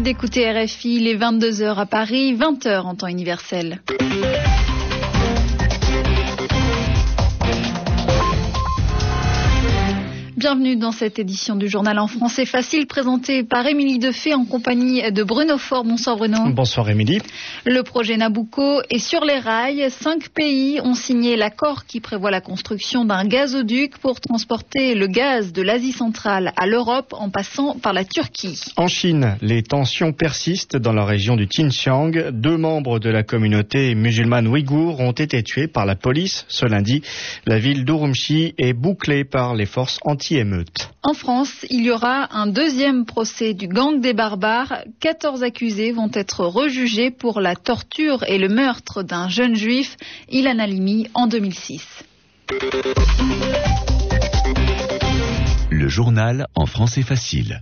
[0.00, 3.80] D'écouter RFI les 22h à Paris, 20h en temps universel.
[10.36, 15.10] Bienvenue dans cette édition du journal en français facile présentée par Émilie Defay en compagnie
[15.10, 15.82] de Bruno Fort.
[15.82, 16.50] Bonsoir Bruno.
[16.50, 17.22] Bonsoir Émilie.
[17.64, 19.90] Le projet Nabucco est sur les rails.
[19.90, 25.54] Cinq pays ont signé l'accord qui prévoit la construction d'un gazoduc pour transporter le gaz
[25.54, 28.60] de l'Asie centrale à l'Europe en passant par la Turquie.
[28.76, 32.28] En Chine, les tensions persistent dans la région du Xinjiang.
[32.32, 37.00] Deux membres de la communauté musulmane ouïghour ont été tués par la police ce lundi.
[37.46, 40.25] La ville d'Urumqi est bouclée par les forces anti
[41.02, 44.78] en France, il y aura un deuxième procès du gang des barbares.
[45.00, 49.96] 14 accusés vont être rejugés pour la torture et le meurtre d'un jeune juif,
[50.28, 52.04] Ilan Halimi, en 2006.
[55.70, 57.60] Le journal en français facile.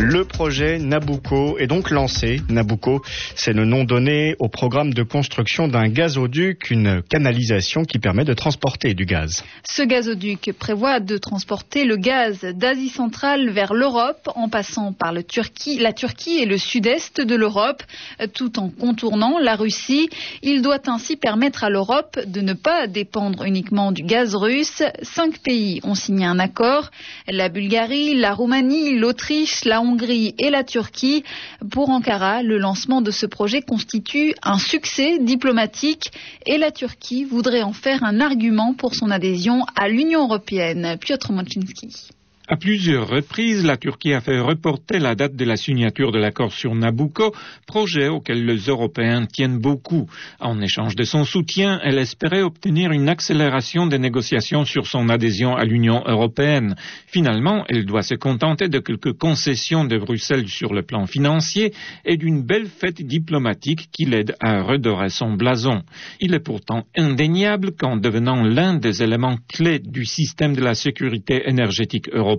[0.00, 2.40] Le projet Nabucco est donc lancé.
[2.48, 3.02] Nabucco,
[3.34, 8.32] c'est le nom donné au programme de construction d'un gazoduc, une canalisation qui permet de
[8.32, 9.42] transporter du gaz.
[9.64, 15.24] Ce gazoduc prévoit de transporter le gaz d'Asie centrale vers l'Europe en passant par la
[15.24, 17.82] Turquie et le sud-est de l'Europe,
[18.34, 20.08] tout en contournant la Russie.
[20.42, 24.80] Il doit ainsi permettre à l'Europe de ne pas dépendre uniquement du gaz russe.
[25.02, 26.92] Cinq pays ont signé un accord.
[27.26, 29.87] La Bulgarie, la Roumanie, l'Autriche, la Hongrie
[30.38, 31.24] et la Turquie.
[31.70, 36.10] Pour Ankara, le lancement de ce projet constitue un succès diplomatique
[36.46, 40.96] et la Turquie voudrait en faire un argument pour son adhésion à l'Union européenne.
[41.00, 42.17] Piotr Moczynski.
[42.50, 46.50] À plusieurs reprises, la Turquie a fait reporter la date de la signature de l'accord
[46.50, 47.34] sur Nabucco,
[47.66, 50.08] projet auquel les Européens tiennent beaucoup.
[50.40, 55.56] En échange de son soutien, elle espérait obtenir une accélération des négociations sur son adhésion
[55.56, 56.74] à l'Union européenne.
[57.06, 61.74] Finalement, elle doit se contenter de quelques concessions de Bruxelles sur le plan financier
[62.06, 65.82] et d'une belle fête diplomatique qui l'aide à redorer son blason.
[66.18, 71.42] Il est pourtant indéniable qu'en devenant l'un des éléments clés du système de la sécurité
[71.46, 72.37] énergétique européenne,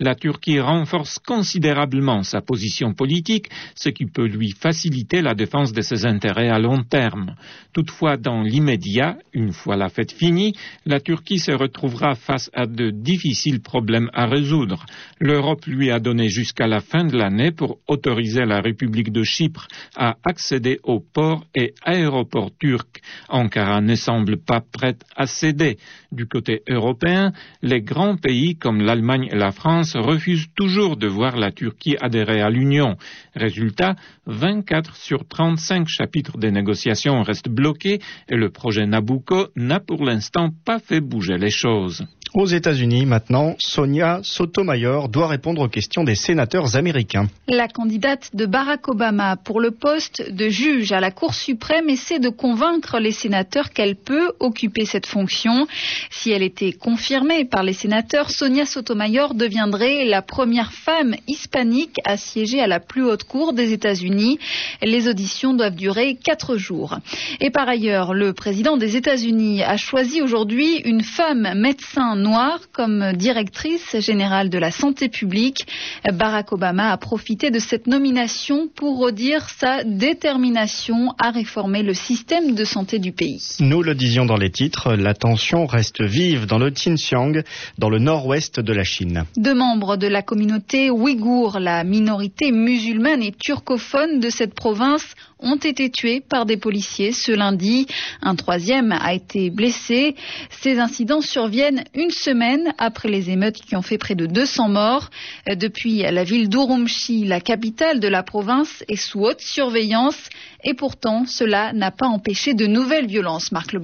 [0.00, 5.80] la Turquie renforce considérablement sa position politique, ce qui peut lui faciliter la défense de
[5.80, 7.34] ses intérêts à long terme.
[7.72, 10.54] Toutefois, dans l'immédiat, une fois la fête finie,
[10.84, 14.86] la Turquie se retrouvera face à de difficiles problèmes à résoudre.
[15.20, 19.66] L'Europe lui a donné jusqu'à la fin de l'année pour autoriser la République de Chypre
[19.96, 23.00] à accéder aux ports et aéroports turcs.
[23.28, 25.78] Ankara ne semble pas prête à céder.
[26.12, 27.32] Du côté européen,
[27.62, 32.40] les grands pays comme l'Allemagne et la France refusent toujours de voir la Turquie adhérer
[32.40, 32.96] à l'Union.
[33.34, 33.94] Résultat,
[34.26, 40.50] 24 sur 35 chapitres des négociations restent bloqués et le projet Nabucco n'a pour l'instant
[40.64, 42.04] pas fait bouger les choses.
[42.34, 47.28] Aux États-Unis, maintenant, Sonia Sotomayor doit répondre aux questions des sénateurs américains.
[47.48, 52.18] La candidate de Barack Obama pour le poste de juge à la Cour suprême essaie
[52.18, 55.66] de convaincre les sénateurs qu'elle peut occuper cette fonction.
[56.10, 62.16] Si elle était confirmée par les sénateurs, Sonia Sotomayor deviendrait la première femme hispanique à
[62.16, 64.38] siéger à la plus haute cour des États-Unis.
[64.82, 66.98] Les auditions doivent durer quatre jours.
[67.40, 73.12] Et par ailleurs, le président des États-Unis a choisi aujourd'hui une femme médecin noire comme
[73.12, 75.66] directrice générale de la santé publique.
[76.12, 82.54] Barack Obama a profité de cette nomination pour redire sa détermination à réformer le système
[82.54, 83.56] de santé du pays.
[83.60, 87.42] Nous le disions dans les titres, la tension reste vive dans le Xinjiang,
[87.78, 89.24] dans le nord-ouest de la Chine.
[89.36, 95.56] Deux membres de la communauté ouïghour, la minorité musulmane et turcophone de cette province, ont
[95.56, 97.86] été tués par des policiers ce lundi.
[98.22, 100.14] Un troisième a été blessé.
[100.50, 105.10] Ces incidents surviennent une semaine après les émeutes qui ont fait près de 200 morts.
[105.46, 110.18] Depuis, la ville d'Urumqi, la capitale de la province, est sous haute surveillance
[110.64, 113.80] et pourtant, cela n'a pas empêché de nouvelles violences, Marc Le.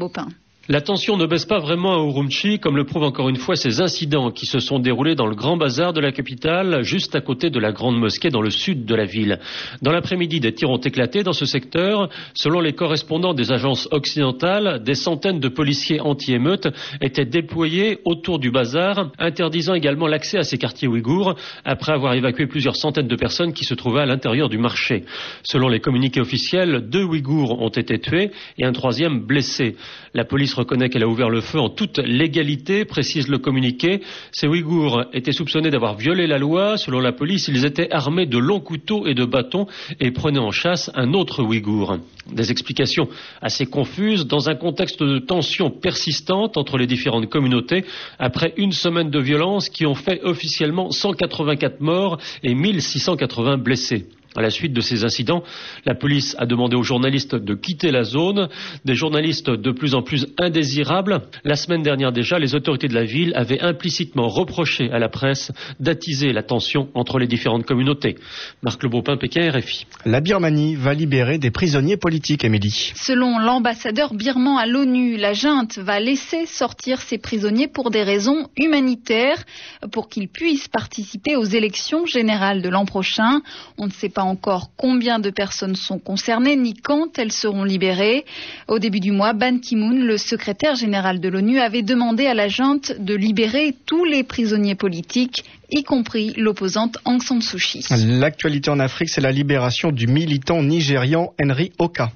[0.69, 3.81] La tension ne baisse pas vraiment à Urumqi, comme le prouvent encore une fois ces
[3.81, 7.51] incidents qui se sont déroulés dans le grand bazar de la capitale, juste à côté
[7.51, 9.41] de la grande mosquée dans le sud de la ville.
[9.83, 12.09] Dans l'après-midi, des tirs ont éclaté dans ce secteur.
[12.35, 16.69] Selon les correspondants des agences occidentales, des centaines de policiers anti-émeutes
[17.01, 22.47] étaient déployés autour du bazar, interdisant également l'accès à ces quartiers ouïghours, après avoir évacué
[22.47, 25.07] plusieurs centaines de personnes qui se trouvaient à l'intérieur du marché.
[25.43, 29.75] Selon les communiqués officiels, deux ouïghours ont été tués et un troisième blessé.
[30.15, 34.03] La police police reconnaît qu'elle a ouvert le feu en toute légalité, précise le communiqué.
[34.33, 36.77] Ces Ouïghours étaient soupçonnés d'avoir violé la loi.
[36.77, 39.67] Selon la police, ils étaient armés de longs couteaux et de bâtons
[40.01, 41.99] et prenaient en chasse un autre Ouïghour.
[42.31, 43.09] Des explications
[43.41, 47.85] assez confuses dans un contexte de tension persistante entre les différentes communautés
[48.19, 54.07] après une semaine de violence qui ont fait officiellement 184 morts et 1680 blessés.
[54.37, 55.43] À la suite de ces incidents,
[55.85, 58.49] la police a demandé aux journalistes de quitter la zone,
[58.85, 61.23] des journalistes de plus en plus indésirables.
[61.45, 65.53] La semaine dernière déjà, les autorités de la ville avaient implicitement reproché à la presse
[65.81, 68.17] d'attiser la tension entre les différentes communautés.
[68.63, 69.87] Marc Lebopin, Pékin, RFI.
[70.07, 72.93] La Birmanie va libérer des prisonniers politiques, Émilie.
[72.95, 78.49] Selon l'ambassadeur birman à l'ONU, la junte va laisser sortir ces prisonniers pour des raisons
[78.57, 79.45] humanitaires,
[79.91, 83.43] pour qu'ils puissent participer aux élections générales de l'an prochain.
[83.79, 88.25] On ne sait pas encore combien de personnes sont concernées ni quand elles seront libérées.
[88.69, 92.49] Au début du mois, Ban Ki-moon, le secrétaire général de l'ONU, avait demandé à la
[92.49, 97.85] junte de libérer tous les prisonniers politiques y compris l'opposante Aung San Suu Kyi.
[98.07, 102.13] L'actualité en Afrique, c'est la libération du militant nigérian Henry Oka.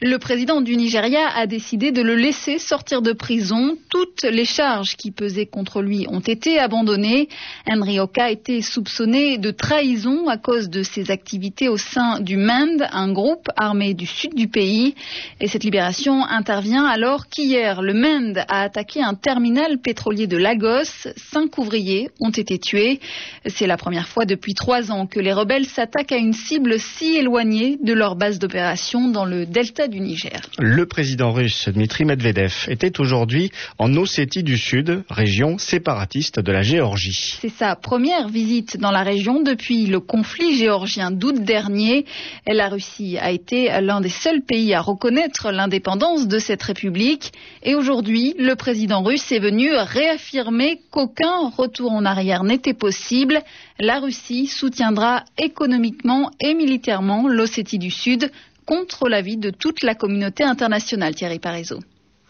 [0.00, 3.76] Le président du Nigeria a décidé de le laisser sortir de prison.
[3.90, 7.28] Toutes les charges qui pesaient contre lui ont été abandonnées.
[7.68, 12.86] Henry Oka était soupçonné de trahison à cause de ses activités au sein du MEND,
[12.92, 14.94] un groupe armé du sud du pays.
[15.40, 21.08] Et cette libération intervient alors qu'hier, le MEND a attaqué un terminal pétrolier de Lagos.
[21.16, 23.00] Cinq ouvriers ont été tués.
[23.46, 27.16] C'est la première fois depuis trois ans que les rebelles s'attaquent à une cible si
[27.16, 30.40] éloignée de leur base d'opération dans le delta du Niger.
[30.58, 36.62] Le président russe Dmitri Medvedev était aujourd'hui en Ossétie du Sud, région séparatiste de la
[36.62, 37.38] Géorgie.
[37.40, 42.04] C'est sa première visite dans la région depuis le conflit géorgien d'août dernier.
[42.46, 47.32] La Russie a été l'un des seuls pays à reconnaître l'indépendance de cette république.
[47.62, 53.42] Et aujourd'hui, le président russe est venu réaffirmer qu'aucun retour en arrière n'était possible,
[53.80, 58.30] la Russie soutiendra économiquement et militairement l'Ossétie du Sud
[58.68, 61.78] contre l'avis de toute la communauté internationale, Thierry Parizeau.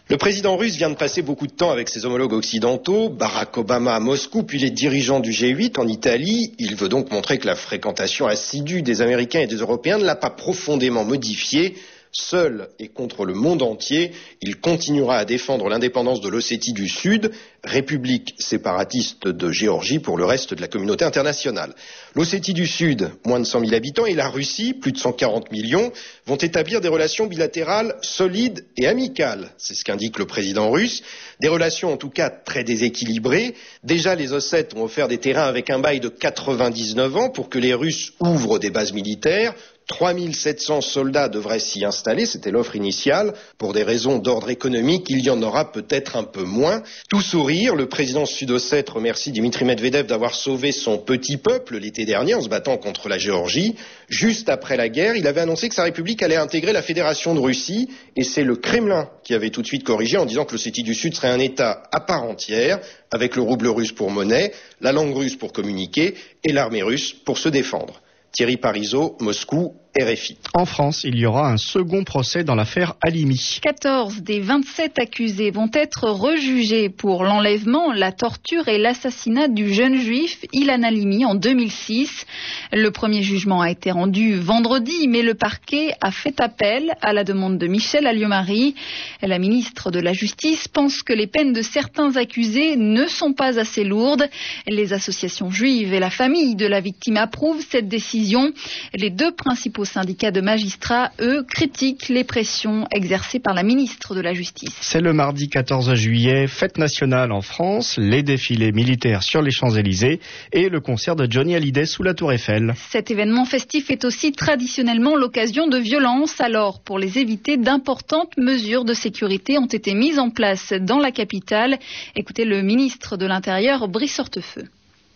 [0.07, 3.93] Le président russe vient de passer beaucoup de temps avec ses homologues occidentaux, Barack Obama
[3.93, 6.53] à Moscou, puis les dirigeants du G8 en Italie.
[6.57, 10.15] Il veut donc montrer que la fréquentation assidue des Américains et des Européens ne l'a
[10.15, 11.75] pas profondément modifié
[12.11, 14.11] seul et contre le monde entier,
[14.41, 17.31] il continuera à défendre l'indépendance de l'Ossétie du Sud,
[17.63, 21.73] république séparatiste de Géorgie pour le reste de la communauté internationale.
[22.15, 25.91] L'Ossétie du Sud, moins de 100 000 habitants, et la Russie, plus de 140 millions,
[26.25, 29.51] vont établir des relations bilatérales solides et amicales.
[29.57, 31.03] C'est ce qu'indique le président russe.
[31.41, 33.55] Des relations en tout cas très déséquilibrées.
[33.83, 37.59] Déjà, les Ossètes ont offert des terrains avec un bail de 99 ans pour que
[37.59, 39.53] les Russes ouvrent des bases militaires.
[39.89, 43.33] 3700 soldats devraient s'y installer, c'était l'offre initiale.
[43.57, 46.83] Pour des raisons d'ordre économique, il y en aura peut-être un peu moins.
[47.09, 52.35] Tout sourire, le président sud-ossète remercie Dimitri Medvedev d'avoir sauvé son petit peuple l'été dernier
[52.35, 53.75] en se battant contre la Géorgie.
[54.07, 57.39] Juste après la guerre, il avait annoncé que sa république allait intégrer la Fédération de
[57.39, 60.83] Russie et c'est le Kremlin qui avait tout de suite corrigé en disant que l'Ossétie
[60.83, 64.91] du Sud serait un État à part entière avec le rouble russe pour monnaie, la
[64.91, 66.13] langue russe pour communiquer
[66.43, 68.01] et l'armée russe pour se défendre.
[68.31, 70.37] Thierry Parisot, Moscou, RFI.
[70.53, 73.59] En France, il y aura un second procès dans l'affaire Alimi.
[73.63, 79.99] 14 des 27 accusés vont être rejugés pour l'enlèvement, la torture et l'assassinat du jeune
[79.99, 82.27] juif Ilan Alimi en 2006.
[82.71, 87.23] Le premier jugement a été rendu vendredi, mais le parquet a fait appel à la
[87.23, 88.75] demande de Michel Alliomari.
[89.23, 93.57] La ministre de la Justice pense que les peines de certains accusés ne sont pas
[93.57, 94.29] assez lourdes.
[94.67, 98.53] Les associations juives et la famille de la victime approuvent cette décision.
[98.93, 104.21] Les deux principaux syndicats de magistrats, eux, critiquent les pressions exercées par la ministre de
[104.21, 104.75] la Justice.
[104.81, 110.19] C'est le mardi 14 juillet, fête nationale en France, les défilés militaires sur les Champs-Élysées
[110.53, 112.73] et le concert de Johnny Hallyday sous la Tour Eiffel.
[112.89, 116.39] Cet événement festif est aussi traditionnellement l'occasion de violences.
[116.39, 121.11] Alors, pour les éviter, d'importantes mesures de sécurité ont été mises en place dans la
[121.11, 121.79] capitale.
[122.15, 124.65] Écoutez le ministre de l'Intérieur, Brice Hortefeux.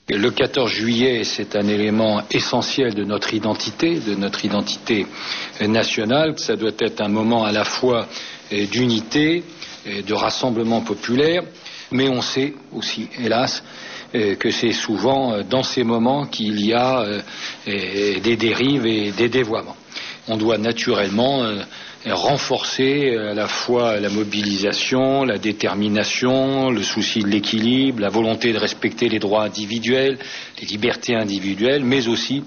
[0.10, 5.08] Le 14 juillet, c'est un élément essentiel de notre identité, de notre identité
[5.62, 6.38] nationale.
[6.38, 8.06] Ça doit être un moment à la fois
[8.52, 9.44] euh, d'unité,
[9.88, 11.44] euh, de rassemblement populaire,
[11.92, 13.64] mais on sait aussi, hélas,
[14.14, 17.06] euh, que c'est souvent dans ces moments qu'il y a
[17.66, 19.78] des dérives et des dévoiements.
[20.28, 21.44] On doit naturellement
[22.06, 28.58] renforcer à la fois la mobilisation, la détermination, le souci de l'équilibre, la volonté de
[28.58, 30.18] respecter les droits individuels,
[30.62, 32.44] les libertés individuelles, mais aussi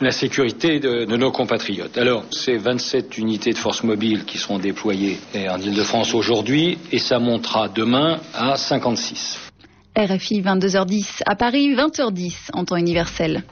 [0.00, 1.96] la sécurité de, nos compatriotes.
[1.96, 7.18] Alors, c'est 27 unités de force mobile qui seront déployées en Ile-de-France aujourd'hui et ça
[7.18, 9.38] montera demain à 56.
[9.96, 13.42] RFI 22h10 à Paris 20h10 en temps universel.